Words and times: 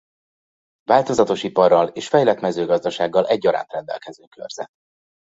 Változatos 0.83 1.43
iparral 1.43 1.87
és 1.87 2.07
fejlett 2.07 2.39
mezőgazdasággal 2.39 3.27
egyaránt 3.27 3.71
rendelkező 3.71 4.23
körzet. 4.25 4.71